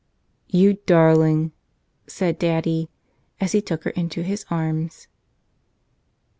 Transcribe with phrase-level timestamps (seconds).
[0.47, 1.51] "You darling!"
[2.07, 2.89] said daddy,
[3.39, 5.05] as he took her into his arms.